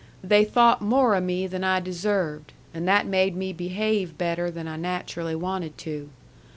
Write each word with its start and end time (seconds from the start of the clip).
They 0.23 0.43
thought 0.45 0.81
more 0.81 1.13
o' 1.13 1.21
me 1.21 1.45
than 1.45 1.63
I 1.63 1.79
deserved, 1.79 2.53
and 2.73 2.87
that 2.87 3.05
made 3.05 3.35
me 3.35 3.53
behave 3.53 4.17
better 4.17 4.49
than 4.49 4.67
I 4.67 4.75
naturally 4.75 5.35
wanted 5.35 5.77
to. 5.77 6.09